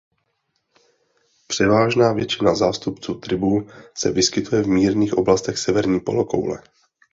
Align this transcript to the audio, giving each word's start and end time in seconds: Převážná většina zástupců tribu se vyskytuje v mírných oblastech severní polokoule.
Převážná 1.47 2.13
většina 2.13 2.55
zástupců 2.55 3.13
tribu 3.13 3.67
se 3.97 4.11
vyskytuje 4.11 4.61
v 4.63 4.67
mírných 4.67 5.13
oblastech 5.13 5.57
severní 5.57 5.99
polokoule. 5.99 6.63